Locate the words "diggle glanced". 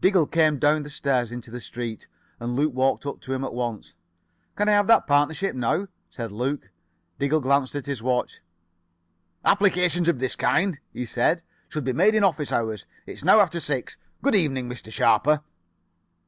7.20-7.76